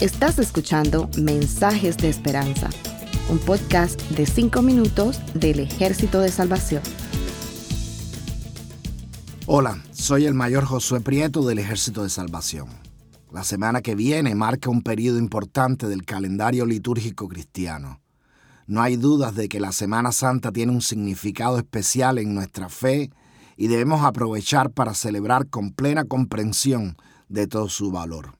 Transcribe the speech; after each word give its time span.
Estás 0.00 0.38
escuchando 0.40 1.08
Mensajes 1.16 1.96
de 1.96 2.08
Esperanza, 2.08 2.68
un 3.30 3.38
podcast 3.38 4.00
de 4.10 4.26
5 4.26 4.62
minutos 4.62 5.20
del 5.34 5.60
Ejército 5.60 6.20
de 6.20 6.30
Salvación. 6.30 6.82
Hola, 9.46 9.82
soy 9.92 10.26
el 10.26 10.34
mayor 10.34 10.64
Josué 10.64 11.00
Prieto 11.00 11.46
del 11.46 11.60
Ejército 11.60 12.02
de 12.02 12.08
Salvación. 12.08 12.68
La 13.32 13.44
semana 13.44 13.80
que 13.80 13.94
viene 13.94 14.34
marca 14.34 14.70
un 14.70 14.82
periodo 14.82 15.18
importante 15.18 15.86
del 15.86 16.04
calendario 16.04 16.66
litúrgico 16.66 17.28
cristiano. 17.28 18.00
No 18.66 18.82
hay 18.82 18.96
dudas 18.96 19.34
de 19.34 19.48
que 19.48 19.60
la 19.60 19.72
Semana 19.72 20.12
Santa 20.12 20.50
tiene 20.50 20.72
un 20.72 20.82
significado 20.82 21.58
especial 21.58 22.18
en 22.18 22.34
nuestra 22.34 22.68
fe 22.68 23.10
y 23.56 23.68
debemos 23.68 24.02
aprovechar 24.02 24.70
para 24.70 24.94
celebrar 24.94 25.48
con 25.48 25.72
plena 25.72 26.04
comprensión 26.04 26.96
de 27.32 27.46
todo 27.46 27.68
su 27.68 27.90
valor. 27.90 28.36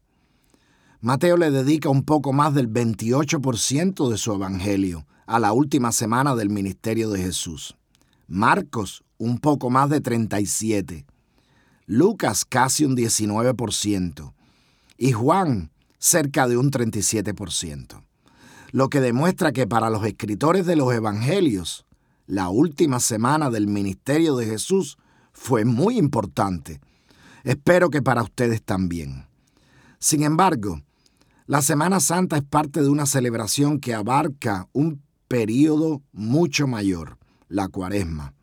Mateo 1.01 1.37
le 1.37 1.51
dedica 1.51 1.89
un 1.89 2.05
poco 2.05 2.33
más 2.33 2.55
del 2.55 2.73
28% 2.73 4.09
de 4.09 4.19
su 4.19 4.33
Evangelio 4.33 5.07
a 5.27 5.41
la 5.41 5.53
última 5.53 5.91
semana 5.91 6.37
del 6.37 6.51
ministerio 6.51 7.11
de 7.11 7.21
Jesús. 7.21 7.77
Marcos 8.29 9.03
un 9.19 9.39
poco 9.39 9.71
más 9.71 9.91
de 9.91 10.03
37%. 10.03 11.05
Lucas 11.87 12.45
casi 12.45 12.85
un 12.85 12.97
19% 12.97 14.33
y 14.97 15.13
Juan 15.13 15.73
cerca 15.99 16.47
de 16.47 16.57
un 16.57 16.71
37%, 16.71 18.03
lo 18.71 18.89
que 18.89 19.01
demuestra 19.01 19.53
que 19.53 19.67
para 19.67 19.91
los 19.91 20.07
escritores 20.07 20.65
de 20.65 20.77
los 20.77 20.93
Evangelios, 20.95 21.85
la 22.27 22.49
última 22.49 23.01
semana 23.01 23.51
del 23.51 23.67
ministerio 23.67 24.37
de 24.37 24.47
Jesús 24.47 24.97
fue 25.33 25.65
muy 25.65 25.99
importante. 25.99 26.81
Espero 27.45 27.91
que 27.91 28.03
para 28.03 28.23
ustedes 28.23 28.63
también. 28.63 29.27
Sin 29.99 30.23
embargo, 30.23 30.81
la 31.47 31.63
Semana 31.63 32.01
Santa 32.01 32.37
es 32.37 32.43
parte 32.43 32.83
de 32.83 32.89
una 32.89 33.07
celebración 33.07 33.79
que 33.79 33.95
abarca 33.95 34.69
un 34.73 35.03
periodo 35.29 36.03
mucho 36.13 36.67
mayor, 36.67 37.19
la 37.49 37.69
cuaresma. 37.69 38.35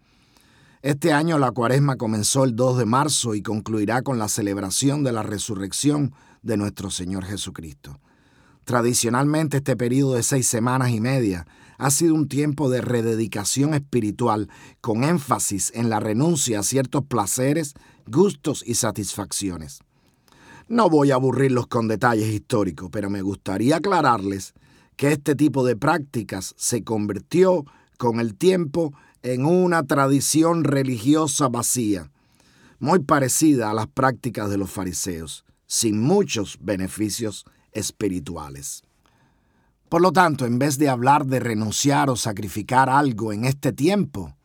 Este 0.81 1.11
año 1.11 1.37
la 1.37 1.51
cuaresma 1.51 1.97
comenzó 1.97 2.45
el 2.45 2.55
2 2.55 2.77
de 2.77 2.85
marzo 2.85 3.35
y 3.35 3.41
concluirá 3.41 4.01
con 4.01 4.17
la 4.17 4.29
celebración 4.29 5.03
de 5.03 5.11
la 5.11 5.23
resurrección 5.23 6.13
de 6.41 6.57
nuestro 6.57 6.89
Señor 6.89 7.25
Jesucristo. 7.25 7.99
Tradicionalmente 8.69 9.57
este 9.57 9.75
periodo 9.75 10.13
de 10.13 10.21
seis 10.21 10.45
semanas 10.45 10.91
y 10.91 11.01
media 11.01 11.47
ha 11.79 11.89
sido 11.89 12.13
un 12.13 12.27
tiempo 12.27 12.69
de 12.69 12.81
rededicación 12.81 13.73
espiritual 13.73 14.47
con 14.79 15.03
énfasis 15.03 15.71
en 15.73 15.89
la 15.89 15.99
renuncia 15.99 16.59
a 16.59 16.63
ciertos 16.63 17.03
placeres, 17.03 17.73
gustos 18.05 18.63
y 18.63 18.75
satisfacciones. 18.75 19.79
No 20.67 20.87
voy 20.87 21.09
a 21.09 21.15
aburrirlos 21.15 21.65
con 21.65 21.87
detalles 21.87 22.27
históricos, 22.27 22.89
pero 22.91 23.09
me 23.09 23.23
gustaría 23.23 23.77
aclararles 23.77 24.53
que 24.95 25.13
este 25.13 25.33
tipo 25.33 25.65
de 25.65 25.75
prácticas 25.75 26.53
se 26.55 26.83
convirtió 26.83 27.65
con 27.97 28.19
el 28.19 28.35
tiempo 28.35 28.93
en 29.23 29.47
una 29.47 29.81
tradición 29.81 30.63
religiosa 30.63 31.47
vacía, 31.47 32.11
muy 32.77 32.99
parecida 32.99 33.71
a 33.71 33.73
las 33.73 33.87
prácticas 33.87 34.47
de 34.51 34.59
los 34.59 34.69
fariseos 34.69 35.43
sin 35.69 36.01
muchos 36.01 36.57
beneficios 36.61 37.45
espirituales. 37.73 38.83
Por 39.89 40.01
lo 40.01 40.11
tanto, 40.11 40.45
en 40.45 40.59
vez 40.59 40.77
de 40.77 40.87
hablar 40.87 41.25
de 41.25 41.39
renunciar 41.39 42.09
o 42.09 42.15
sacrificar 42.15 42.89
algo 42.89 43.33
en 43.33 43.45
este 43.45 43.73
tiempo, 43.73 44.35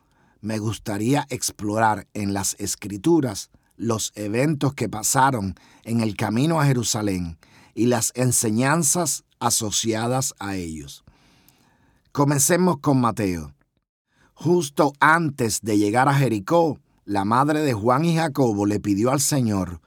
me 0.41 0.57
gustaría 0.57 1.25
explorar 1.29 2.07
en 2.13 2.33
las 2.33 2.55
escrituras 2.59 3.51
los 3.77 4.11
eventos 4.15 4.73
que 4.73 4.89
pasaron 4.89 5.55
en 5.83 6.01
el 6.01 6.15
camino 6.15 6.59
a 6.59 6.65
Jerusalén 6.65 7.37
y 7.75 7.87
las 7.87 8.11
enseñanzas 8.15 9.23
asociadas 9.39 10.33
a 10.39 10.55
ellos. 10.55 11.03
Comencemos 12.11 12.77
con 12.77 13.01
Mateo. 13.01 13.53
Justo 14.33 14.93
antes 14.99 15.61
de 15.61 15.77
llegar 15.77 16.09
a 16.09 16.15
Jericó, 16.15 16.79
la 17.03 17.23
madre 17.23 17.59
de 17.59 17.73
Juan 17.73 18.05
y 18.05 18.15
Jacobo 18.15 18.65
le 18.65 18.79
pidió 18.79 19.11
al 19.11 19.19
Señor 19.19 19.81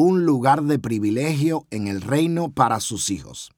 un 0.00 0.24
lugar 0.24 0.62
de 0.62 0.78
privilegio 0.78 1.66
en 1.72 1.88
el 1.88 2.02
reino 2.02 2.52
para 2.52 2.78
sus 2.78 3.10
hijos. 3.10 3.50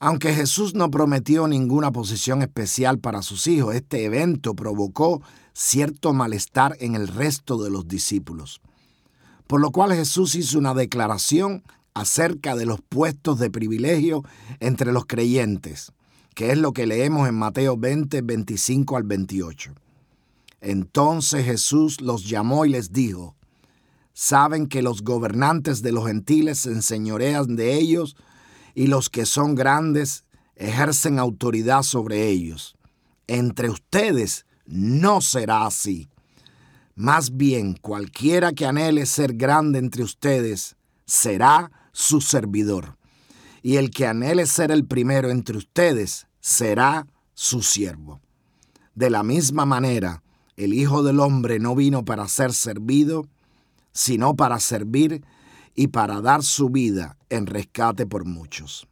Aunque 0.00 0.34
Jesús 0.34 0.74
no 0.74 0.90
prometió 0.90 1.46
ninguna 1.46 1.92
posición 1.92 2.42
especial 2.42 2.98
para 2.98 3.22
sus 3.22 3.46
hijos, 3.46 3.76
este 3.76 4.04
evento 4.04 4.54
provocó 4.54 5.22
cierto 5.52 6.12
malestar 6.12 6.76
en 6.80 6.96
el 6.96 7.06
resto 7.06 7.62
de 7.62 7.70
los 7.70 7.86
discípulos. 7.86 8.60
Por 9.46 9.60
lo 9.60 9.70
cual 9.70 9.92
Jesús 9.92 10.34
hizo 10.34 10.58
una 10.58 10.74
declaración 10.74 11.62
acerca 11.94 12.56
de 12.56 12.66
los 12.66 12.80
puestos 12.80 13.38
de 13.38 13.52
privilegio 13.52 14.24
entre 14.58 14.90
los 14.90 15.06
creyentes, 15.06 15.92
que 16.34 16.50
es 16.50 16.58
lo 16.58 16.72
que 16.72 16.88
leemos 16.88 17.28
en 17.28 17.36
Mateo 17.36 17.76
20, 17.76 18.22
25 18.22 18.96
al 18.96 19.04
28. 19.04 19.72
Entonces 20.62 21.44
Jesús 21.44 22.00
los 22.00 22.28
llamó 22.28 22.64
y 22.64 22.70
les 22.70 22.90
dijo, 22.90 23.36
saben 24.12 24.66
que 24.66 24.82
los 24.82 25.02
gobernantes 25.02 25.82
de 25.82 25.92
los 25.92 26.06
gentiles 26.06 26.60
se 26.60 26.70
enseñorean 26.70 27.56
de 27.56 27.74
ellos 27.74 28.16
y 28.74 28.86
los 28.86 29.10
que 29.10 29.26
son 29.26 29.54
grandes 29.54 30.24
ejercen 30.56 31.18
autoridad 31.18 31.82
sobre 31.82 32.28
ellos. 32.28 32.76
Entre 33.26 33.70
ustedes 33.70 34.46
no 34.66 35.20
será 35.20 35.66
así. 35.66 36.08
Más 36.94 37.36
bien, 37.36 37.74
cualquiera 37.74 38.52
que 38.52 38.66
anhele 38.66 39.06
ser 39.06 39.34
grande 39.34 39.78
entre 39.78 40.02
ustedes 40.02 40.76
será 41.06 41.70
su 41.92 42.20
servidor. 42.20 42.96
Y 43.62 43.76
el 43.76 43.90
que 43.90 44.06
anhele 44.06 44.46
ser 44.46 44.70
el 44.70 44.86
primero 44.86 45.30
entre 45.30 45.56
ustedes 45.56 46.26
será 46.40 47.06
su 47.34 47.62
siervo. 47.62 48.20
De 48.94 49.08
la 49.08 49.22
misma 49.22 49.64
manera, 49.64 50.22
el 50.56 50.74
Hijo 50.74 51.02
del 51.02 51.20
Hombre 51.20 51.58
no 51.58 51.74
vino 51.74 52.04
para 52.04 52.28
ser 52.28 52.52
servido, 52.52 53.26
sino 53.92 54.36
para 54.36 54.60
servir 54.60 55.24
y 55.74 55.88
para 55.88 56.20
dar 56.20 56.42
su 56.42 56.70
vida 56.70 57.16
en 57.28 57.46
rescate 57.46 58.06
por 58.06 58.24
muchos. 58.24 58.86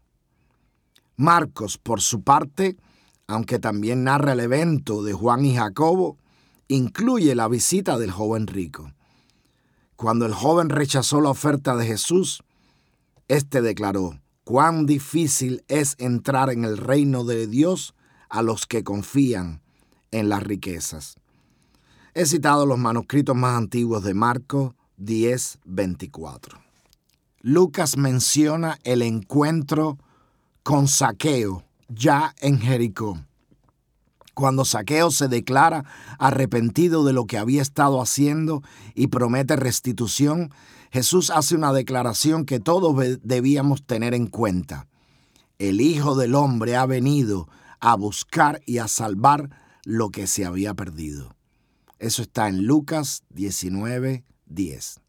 Marcos, 1.17 1.79
por 1.79 2.01
su 2.01 2.23
parte, 2.23 2.77
aunque 3.27 3.59
también 3.59 4.05
narra 4.05 4.33
el 4.33 4.41
evento 4.41 5.03
de 5.03 5.13
Juan 5.13 5.45
y 5.45 5.57
Jacobo, 5.57 6.17
incluye 6.69 7.35
la 7.35 7.49
visita 7.49 7.99
del 7.99 8.11
joven 8.11 8.47
rico. 8.47 8.93
Cuando 9.97 10.27
el 10.27 10.33
joven 10.33 10.69
rechazó 10.69 11.21
la 11.21 11.31
oferta 11.31 11.77
de 11.77 11.87
Jesús, 11.87 12.43
éste 13.27 13.61
declaró, 13.63 14.21
cuán 14.45 14.87
difícil 14.87 15.65
es 15.69 15.95
entrar 15.99 16.51
en 16.51 16.65
el 16.65 16.79
reino 16.79 17.25
de 17.25 17.47
Dios 17.47 17.95
a 18.31 18.43
los 18.43 18.67
que 18.67 18.85
confían 18.85 19.61
en 20.11 20.29
las 20.29 20.43
riquezas. 20.43 21.17
He 22.15 22.25
citado 22.25 22.65
los 22.65 22.79
manuscritos 22.79 23.37
más 23.37 23.59
antiguos 23.59 24.03
de 24.05 24.15
Marcos, 24.15 24.75
10:24. 24.99 26.61
Lucas 27.41 27.97
menciona 27.97 28.79
el 28.85 29.03
encuentro 29.03 29.99
con 30.63 30.89
Saqueo 30.89 31.65
ya 31.89 32.35
en 32.41 32.61
Jericó. 32.61 33.19
Cuando 34.35 34.65
Saqueo 34.65 35.11
se 35.11 35.29
declara 35.29 35.85
arrepentido 36.19 37.05
de 37.05 37.13
lo 37.13 37.27
que 37.27 37.39
había 37.39 37.63
estado 37.63 38.01
haciendo 38.01 38.63
y 38.95 39.09
promete 39.09 39.57
restitución, 39.57 40.51
Jesús 40.91 41.31
hace 41.31 41.55
una 41.55 41.73
declaración 41.73 42.45
que 42.45 42.61
todos 42.61 42.95
debíamos 43.23 43.85
tener 43.85 44.15
en 44.15 44.27
cuenta. 44.27 44.87
El 45.59 45.81
Hijo 45.81 46.15
del 46.15 46.35
Hombre 46.35 46.77
ha 46.77 46.87
venido 46.87 47.49
a 47.81 47.97
buscar 47.97 48.61
y 48.65 48.79
a 48.79 48.89
salvar 48.89 49.51
lo 49.85 50.11
que 50.11 50.27
se 50.27 50.45
había 50.45 50.75
perdido. 50.75 51.35
Eso 51.99 52.23
está 52.23 52.49
en 52.49 52.65
Lucas 52.65 53.25
19, 53.31 54.25
10. 54.49 55.01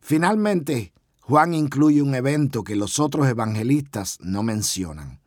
Finalmente, 0.00 0.92
Juan 1.20 1.52
incluye 1.52 2.00
un 2.00 2.14
evento 2.14 2.64
que 2.64 2.76
los 2.76 2.98
otros 2.98 3.28
evangelistas 3.28 4.18
no 4.20 4.42
mencionan, 4.42 5.20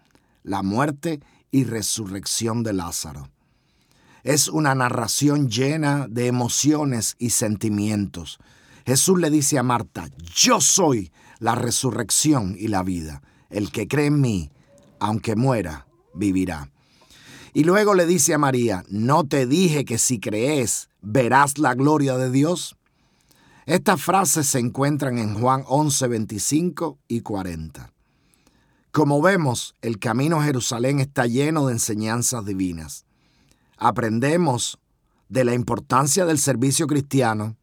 la 0.44 0.64
muerte 0.64 1.20
y 1.52 1.64
resurrección 1.66 2.64
de 2.64 2.74
Lázaro. 2.74 3.30
Es 4.24 4.48
una 4.48 4.74
narración 4.76 5.50
llena 5.50 6.08
de 6.10 6.28
emociones 6.28 7.16
y 7.20 7.32
sentimientos. 7.32 8.40
Jesús 8.86 9.20
le 9.20 9.30
dice 9.30 9.60
a 9.60 9.64
Marta, 9.64 10.10
yo 10.36 10.62
soy 10.62 11.12
la 11.40 11.56
resurrección 11.56 12.56
y 12.58 12.68
la 12.68 12.84
vida. 12.84 13.22
El 13.50 13.72
que 13.72 13.88
cree 13.88 14.08
en 14.08 14.22
mí, 14.22 14.52
aunque 15.00 15.36
muera, 15.36 15.88
vivirá. 16.14 16.72
Y 17.54 17.64
luego 17.64 17.94
le 17.96 18.06
dice 18.06 18.34
a 18.34 18.38
María, 18.38 18.86
¿no 18.90 19.26
te 19.26 19.46
dije 19.46 19.86
que 19.86 19.98
si 19.98 20.20
crees 20.20 20.90
verás 21.02 21.58
la 21.58 21.74
gloria 21.74 22.18
de 22.18 22.32
Dios? 22.32 22.78
Estas 23.72 24.02
frases 24.02 24.48
se 24.48 24.60
encuentran 24.60 25.18
en 25.18 25.34
Juan 25.34 25.64
11, 25.66 26.10
25 26.10 27.00
y 27.08 27.22
40. 27.22 27.94
Como 28.92 29.22
vemos, 29.22 29.76
el 29.82 29.98
camino 29.98 30.42
a 30.42 30.44
Jerusalén 30.44 31.00
está 31.00 31.26
lleno 31.26 31.68
de 31.68 31.72
enseñanzas 31.76 32.44
divinas. 32.44 33.06
Aprendemos 33.78 34.78
de 35.30 35.46
la 35.46 35.54
importancia 35.54 36.26
del 36.26 36.38
servicio 36.38 36.86
cristiano, 36.86 37.56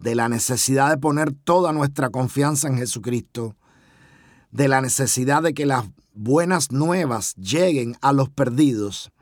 de 0.00 0.16
la 0.16 0.28
necesidad 0.28 0.90
de 0.90 0.98
poner 0.98 1.30
toda 1.30 1.72
nuestra 1.72 2.10
confianza 2.10 2.66
en 2.66 2.78
Jesucristo, 2.78 3.54
de 4.50 4.66
la 4.66 4.80
necesidad 4.80 5.44
de 5.44 5.54
que 5.54 5.64
las 5.64 5.84
buenas 6.12 6.72
nuevas 6.72 7.36
lleguen 7.36 7.94
a 8.00 8.12
los 8.12 8.30
perdidos 8.30 9.12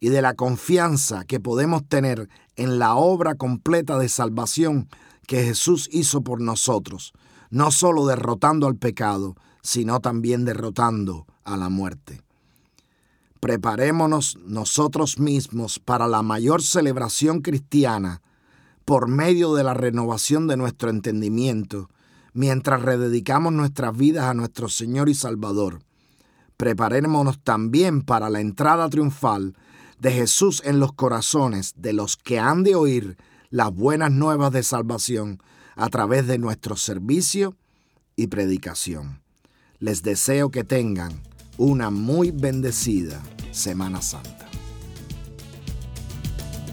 y 0.00 0.08
de 0.08 0.22
la 0.22 0.32
confianza 0.32 1.26
que 1.26 1.38
podemos 1.38 1.86
tener 1.86 2.30
en 2.56 2.78
la 2.78 2.94
obra 2.94 3.34
completa 3.34 3.98
de 3.98 4.08
salvación 4.08 4.88
que 5.30 5.44
Jesús 5.44 5.88
hizo 5.92 6.22
por 6.22 6.40
nosotros, 6.40 7.12
no 7.50 7.70
solo 7.70 8.04
derrotando 8.04 8.66
al 8.66 8.74
pecado, 8.74 9.36
sino 9.62 10.00
también 10.00 10.44
derrotando 10.44 11.24
a 11.44 11.56
la 11.56 11.68
muerte. 11.68 12.20
Preparémonos 13.38 14.38
nosotros 14.44 15.20
mismos 15.20 15.78
para 15.78 16.08
la 16.08 16.22
mayor 16.22 16.62
celebración 16.62 17.42
cristiana 17.42 18.22
por 18.84 19.06
medio 19.06 19.54
de 19.54 19.62
la 19.62 19.72
renovación 19.72 20.48
de 20.48 20.56
nuestro 20.56 20.90
entendimiento, 20.90 21.90
mientras 22.32 22.82
rededicamos 22.82 23.52
nuestras 23.52 23.96
vidas 23.96 24.24
a 24.24 24.34
nuestro 24.34 24.68
Señor 24.68 25.08
y 25.08 25.14
Salvador. 25.14 25.84
Preparémonos 26.56 27.38
también 27.38 28.02
para 28.02 28.30
la 28.30 28.40
entrada 28.40 28.88
triunfal 28.88 29.54
de 30.00 30.10
Jesús 30.10 30.60
en 30.64 30.80
los 30.80 30.92
corazones 30.92 31.74
de 31.76 31.92
los 31.92 32.16
que 32.16 32.40
han 32.40 32.64
de 32.64 32.74
oír 32.74 33.16
las 33.50 33.74
buenas 33.74 34.12
nuevas 34.12 34.52
de 34.52 34.62
salvación 34.62 35.42
a 35.74 35.88
través 35.88 36.26
de 36.26 36.38
nuestro 36.38 36.76
servicio 36.76 37.56
y 38.16 38.28
predicación. 38.28 39.20
Les 39.78 40.02
deseo 40.02 40.50
que 40.50 40.64
tengan 40.64 41.20
una 41.58 41.90
muy 41.90 42.30
bendecida 42.30 43.20
Semana 43.50 44.00
Santa. 44.02 44.46